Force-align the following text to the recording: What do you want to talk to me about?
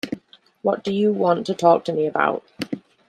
What 0.63 0.83
do 0.83 0.91
you 0.91 1.13
want 1.13 1.45
to 1.45 1.53
talk 1.53 1.85
to 1.85 1.93
me 1.93 2.07
about? 2.07 2.41